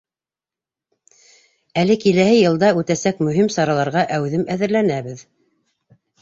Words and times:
—Әле 1.81 1.97
киләһе 2.03 2.31
йылда 2.39 2.71
үтәсәк 2.79 3.21
мөһим 3.27 3.53
сараларға 3.57 4.03
әүҙем 4.19 4.47
әҙерләнәбеҙ. 4.57 5.23